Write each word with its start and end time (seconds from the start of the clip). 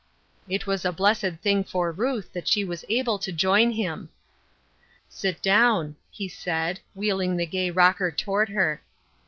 It 0.49 0.65
was 0.65 0.83
a 0.83 0.91
blessed 0.91 1.41
thing 1.43 1.63
for 1.63 1.91
Ruth 1.91 2.33
that 2.33 2.47
she 2.47 2.63
was 2.65 2.83
able 2.89 3.19
to 3.19 3.31
join 3.31 3.69
him. 3.69 4.09
"Sit 5.07 5.43
down," 5.43 5.95
he 6.09 6.27
said, 6.27 6.79
wheeling 6.95 7.37
the 7.37 7.45
gay 7.45 7.69
rocker 7.69 8.09
toward 8.09 8.49
her. 8.49 8.81